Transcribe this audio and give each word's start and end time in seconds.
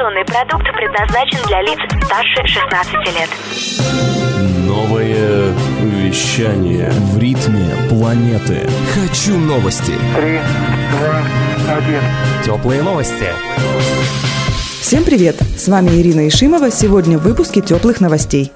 Информационный 0.00 0.24
продукт 0.24 0.64
предназначен 0.74 1.38
для 1.46 1.60
лиц 1.60 1.78
старше 2.06 2.46
16 2.46 2.94
лет. 3.14 3.28
Новое 4.66 5.52
вещание 5.82 6.90
в 6.90 7.18
ритме 7.18 7.68
планеты. 7.90 8.66
Хочу 8.94 9.36
новости. 9.36 9.92
Три, 10.16 10.38
два, 10.92 11.76
один. 11.76 12.00
Теплые 12.42 12.82
новости. 12.82 13.26
Всем 14.80 15.04
привет! 15.04 15.36
С 15.58 15.68
вами 15.68 15.90
Ирина 15.90 16.26
Ишимова. 16.28 16.70
Сегодня 16.70 17.18
в 17.18 17.22
выпуске 17.22 17.60
теплых 17.60 18.00
новостей. 18.00 18.52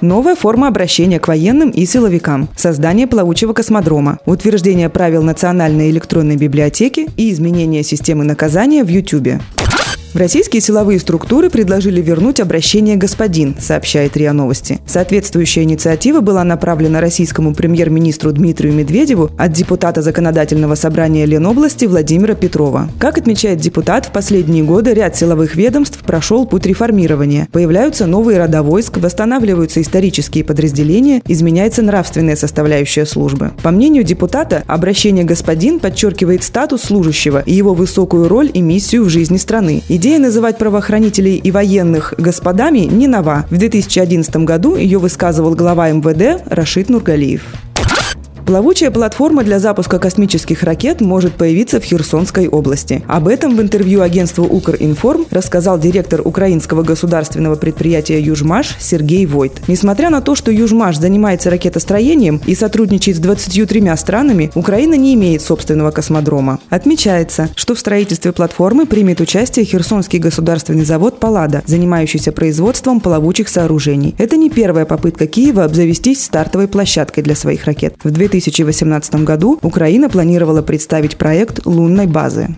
Новая 0.00 0.34
форма 0.34 0.66
обращения 0.66 1.20
к 1.20 1.28
военным 1.28 1.70
и 1.70 1.86
силовикам, 1.86 2.48
создание 2.56 3.06
плавучего 3.06 3.52
космодрома, 3.52 4.18
утверждение 4.26 4.88
правил 4.88 5.22
Национальной 5.22 5.90
электронной 5.90 6.36
библиотеки 6.36 7.06
и 7.16 7.30
изменение 7.30 7.84
системы 7.84 8.24
наказания 8.24 8.82
в 8.82 8.88
YouTube. 8.88 9.40
Российские 10.12 10.60
силовые 10.60 10.98
структуры 10.98 11.50
предложили 11.50 12.00
вернуть 12.00 12.40
обращение 12.40 12.96
«господин», 12.96 13.54
сообщает 13.60 14.16
РИА 14.16 14.32
Новости. 14.32 14.80
Соответствующая 14.84 15.62
инициатива 15.62 16.20
была 16.20 16.42
направлена 16.42 17.00
российскому 17.00 17.54
премьер-министру 17.54 18.32
Дмитрию 18.32 18.74
Медведеву 18.74 19.30
от 19.38 19.52
депутата 19.52 20.02
Законодательного 20.02 20.74
собрания 20.74 21.26
Ленобласти 21.26 21.84
Владимира 21.84 22.34
Петрова. 22.34 22.88
Как 22.98 23.18
отмечает 23.18 23.60
депутат, 23.60 24.06
в 24.06 24.10
последние 24.10 24.64
годы 24.64 24.94
ряд 24.94 25.16
силовых 25.16 25.54
ведомств 25.54 26.00
прошел 26.00 26.44
путь 26.44 26.66
реформирования. 26.66 27.46
Появляются 27.52 28.06
новые 28.06 28.38
рода 28.38 28.64
войск, 28.64 28.96
восстанавливаются 28.96 29.80
исторические 29.80 30.42
подразделения, 30.42 31.22
изменяется 31.28 31.82
нравственная 31.82 32.34
составляющая 32.34 33.06
службы. 33.06 33.52
По 33.62 33.70
мнению 33.70 34.02
депутата, 34.02 34.64
обращение 34.66 35.22
«господин» 35.22 35.78
подчеркивает 35.78 36.42
статус 36.42 36.82
служащего 36.82 37.44
и 37.46 37.52
его 37.52 37.74
высокую 37.74 38.26
роль 38.26 38.50
и 38.52 38.60
миссию 38.60 39.04
в 39.04 39.08
жизни 39.08 39.36
страны. 39.36 39.84
Идея 40.00 40.18
называть 40.18 40.56
правоохранителей 40.56 41.36
и 41.36 41.50
военных 41.50 42.14
господами 42.16 42.78
не 42.78 43.06
нова. 43.06 43.44
В 43.50 43.58
2011 43.58 44.34
году 44.46 44.74
ее 44.74 44.96
высказывал 44.96 45.54
глава 45.54 45.90
МВД 45.90 46.42
Рашид 46.46 46.88
Нургалиев. 46.88 47.42
Плавучая 48.46 48.90
платформа 48.90 49.44
для 49.44 49.58
запуска 49.60 49.98
космических 49.98 50.62
ракет 50.62 51.00
может 51.00 51.34
появиться 51.34 51.78
в 51.78 51.84
Херсонской 51.84 52.48
области. 52.48 53.02
Об 53.06 53.28
этом 53.28 53.56
в 53.56 53.60
интервью 53.60 54.00
агентству 54.00 54.44
«Укринформ» 54.44 55.26
рассказал 55.30 55.78
директор 55.78 56.20
украинского 56.24 56.82
государственного 56.82 57.54
предприятия 57.54 58.20
«Южмаш» 58.20 58.76
Сергей 58.80 59.26
Войт. 59.26 59.60
Несмотря 59.68 60.10
на 60.10 60.20
то, 60.20 60.34
что 60.34 60.50
«Южмаш» 60.50 60.98
занимается 60.98 61.50
ракетостроением 61.50 62.40
и 62.46 62.54
сотрудничает 62.54 63.18
с 63.18 63.20
23 63.20 63.96
странами, 63.96 64.50
Украина 64.54 64.94
не 64.94 65.14
имеет 65.14 65.42
собственного 65.42 65.90
космодрома. 65.90 66.58
Отмечается, 66.70 67.50
что 67.54 67.74
в 67.74 67.78
строительстве 67.78 68.32
платформы 68.32 68.86
примет 68.86 69.20
участие 69.20 69.64
Херсонский 69.64 70.18
государственный 70.18 70.84
завод 70.84 71.20
«Паллада», 71.20 71.62
занимающийся 71.66 72.32
производством 72.32 73.00
плавучих 73.00 73.48
сооружений. 73.48 74.14
Это 74.18 74.36
не 74.36 74.50
первая 74.50 74.86
попытка 74.86 75.26
Киева 75.26 75.62
обзавестись 75.64 76.24
стартовой 76.24 76.66
площадкой 76.66 77.22
для 77.22 77.36
своих 77.36 77.66
ракет. 77.66 77.94
В 78.02 78.10
2000 78.10 78.29
2018 78.30 79.14
году 79.24 79.58
Украина 79.62 80.08
планировала 80.08 80.62
представить 80.62 81.16
проект 81.16 81.66
лунной 81.66 82.06
базы. 82.06 82.48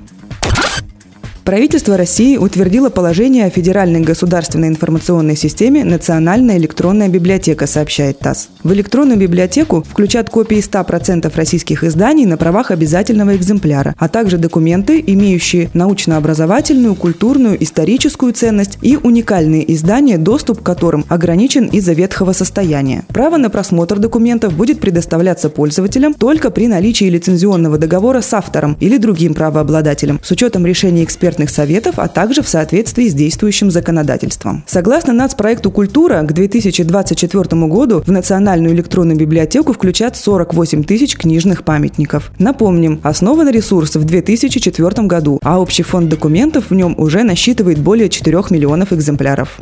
Правительство 1.45 1.97
России 1.97 2.37
утвердило 2.37 2.89
положение 2.89 3.47
о 3.47 3.51
Федеральной 3.51 4.01
государственной 4.01 4.69
информационной 4.69 5.35
системе 5.35 5.83
«Национальная 5.83 6.57
электронная 6.57 7.09
библиотека», 7.09 7.67
сообщает 7.67 8.21
ТАСС. 8.21 8.49
В 8.63 8.73
электронную 8.73 9.19
библиотеку 9.19 9.83
включат 9.83 10.31
копии 10.31 10.59
100% 10.59 11.33
российских 11.35 11.83
изданий 11.83 12.27
на 12.27 12.37
правах 12.37 12.71
обязательного 12.71 13.35
экземпляра, 13.35 13.97
а 13.99 14.09
также 14.09 14.39
документы, 14.39 15.03
имеющие 15.05 15.69
научно-образовательную, 15.75 16.95
культурную, 16.95 17.61
историческую 17.61 18.33
ценность 18.35 18.79
и 18.81 18.97
уникальные 18.97 19.73
издания, 19.75 20.19
доступ 20.19 20.61
к 20.61 20.63
которым 20.63 21.05
ограничен 21.09 21.67
из-за 21.67 21.93
ветхого 21.93 22.35
состояния. 22.35 23.03
Право 23.09 23.37
на 23.37 23.51
просмотр 23.51 23.99
документов 23.99 24.55
будет 24.55 24.79
предоставляться 24.79 25.51
пользователям 25.51 26.15
только 26.15 26.53
при 26.53 26.69
наличии 26.69 27.07
лицензионного 27.07 27.79
договора 27.79 28.21
с 28.21 28.33
автором 28.33 28.77
или 28.79 28.97
другим 28.97 29.35
правообладателем, 29.35 30.21
с 30.23 30.31
учетом 30.31 30.65
решения 30.67 31.03
экспертов 31.03 31.32
экспертных 31.33 31.51
советов, 31.51 31.95
а 31.99 32.09
также 32.09 32.43
в 32.43 32.49
соответствии 32.49 33.09
с 33.09 33.15
действующим 33.15 33.71
законодательством. 33.71 34.65
Согласно 34.67 35.13
нацпроекту 35.13 35.71
«Культура» 35.71 36.23
к 36.23 36.33
2024 36.33 37.67
году 37.67 38.03
в 38.07 38.11
Национальную 38.11 38.75
электронную 38.75 39.19
библиотеку 39.19 39.73
включат 39.73 40.17
48 40.17 40.85
тысяч 40.85 41.17
книжных 41.17 41.65
памятников. 41.65 42.33
Напомним, 42.39 43.01
основан 43.03 43.49
ресурс 43.49 43.97
в 43.97 44.05
2004 44.05 45.07
году, 45.07 45.39
а 45.43 45.61
общий 45.61 45.83
фонд 45.83 46.09
документов 46.11 46.71
в 46.71 46.75
нем 46.75 46.95
уже 46.99 47.23
насчитывает 47.23 47.79
более 47.79 48.09
4 48.09 48.43
миллионов 48.51 48.93
экземпляров. 48.93 49.59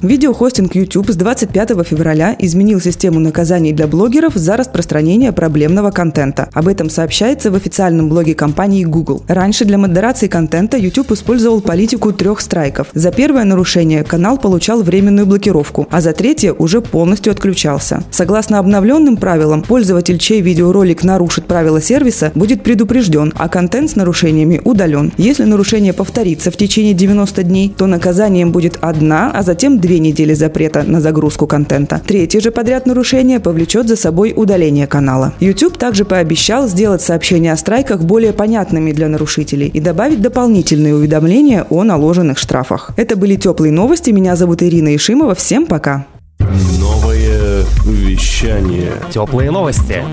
Видеохостинг 0.00 0.76
YouTube 0.76 1.10
с 1.10 1.16
25 1.16 1.84
февраля 1.84 2.36
изменил 2.38 2.80
систему 2.80 3.18
наказаний 3.18 3.72
для 3.72 3.88
блогеров 3.88 4.34
за 4.36 4.56
распространение 4.56 5.32
проблемного 5.32 5.90
контента. 5.90 6.48
Об 6.52 6.68
этом 6.68 6.88
сообщается 6.88 7.50
в 7.50 7.56
официальном 7.56 8.08
блоге 8.08 8.36
компании 8.36 8.84
Google. 8.84 9.24
Раньше 9.26 9.64
для 9.64 9.76
модерации 9.76 10.28
контента 10.28 10.76
YouTube 10.76 11.10
использовал 11.10 11.60
политику 11.60 12.12
трех 12.12 12.40
страйков. 12.40 12.86
За 12.94 13.10
первое 13.10 13.42
нарушение 13.42 14.04
канал 14.04 14.38
получал 14.38 14.82
временную 14.82 15.26
блокировку, 15.26 15.88
а 15.90 16.00
за 16.00 16.12
третье 16.12 16.52
уже 16.52 16.80
полностью 16.80 17.32
отключался. 17.32 18.04
Согласно 18.12 18.60
обновленным 18.60 19.16
правилам, 19.16 19.62
пользователь, 19.62 20.18
чей 20.18 20.40
видеоролик 20.40 21.02
нарушит 21.02 21.46
правила 21.46 21.82
сервиса, 21.82 22.30
будет 22.36 22.62
предупрежден, 22.62 23.32
а 23.36 23.48
контент 23.48 23.90
с 23.90 23.96
нарушениями 23.96 24.60
удален. 24.64 25.12
Если 25.16 25.42
нарушение 25.42 25.92
повторится 25.92 26.52
в 26.52 26.56
течение 26.56 26.94
90 26.94 27.42
дней, 27.42 27.74
то 27.76 27.86
наказанием 27.86 28.52
будет 28.52 28.78
одна, 28.80 29.32
а 29.34 29.42
затем 29.42 29.80
две 29.80 29.87
две 29.88 30.00
недели 30.00 30.34
запрета 30.34 30.82
на 30.82 31.00
загрузку 31.00 31.46
контента. 31.46 32.02
Третье 32.06 32.40
же 32.40 32.50
подряд 32.50 32.84
нарушение 32.84 33.40
повлечет 33.40 33.88
за 33.88 33.96
собой 33.96 34.34
удаление 34.36 34.86
канала. 34.86 35.32
YouTube 35.40 35.78
также 35.78 36.04
пообещал 36.04 36.68
сделать 36.68 37.00
сообщения 37.00 37.54
о 37.54 37.56
страйках 37.56 38.02
более 38.02 38.34
понятными 38.34 38.92
для 38.92 39.08
нарушителей 39.08 39.68
и 39.68 39.80
добавить 39.80 40.20
дополнительные 40.20 40.94
уведомления 40.94 41.64
о 41.70 41.84
наложенных 41.84 42.36
штрафах. 42.36 42.90
Это 42.98 43.16
были 43.16 43.36
теплые 43.36 43.72
новости. 43.72 44.10
Меня 44.10 44.36
зовут 44.36 44.62
Ирина 44.62 44.94
Ишимова. 44.94 45.34
Всем 45.34 45.64
пока. 45.64 46.04
Новое 46.38 47.64
вещание. 47.86 48.92
Теплые 49.10 49.50
новости. 49.50 50.04